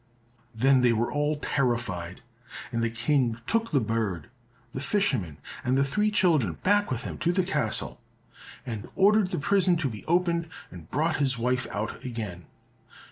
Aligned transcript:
Then 0.55 0.81
they 0.81 0.93
were 0.93 1.11
all 1.11 1.35
terrified, 1.35 2.21
and 2.71 2.81
the 2.81 2.89
King 2.89 3.37
took 3.45 3.69
the 3.69 3.79
bird, 3.79 4.31
the 4.71 4.79
fisherman 4.79 5.37
and 5.63 5.77
the 5.77 5.83
three 5.83 6.09
children 6.09 6.53
back 6.63 6.89
with 6.89 7.03
him 7.03 7.19
to 7.19 7.31
the 7.31 7.43
castle, 7.43 8.01
and 8.65 8.89
ordered 8.95 9.29
the 9.29 9.37
prison 9.37 9.77
to 9.77 9.89
be 9.91 10.03
opened 10.05 10.49
and 10.71 10.89
brought 10.89 11.17
his 11.17 11.37
wife 11.37 11.67
out 11.69 12.03
again. 12.03 12.47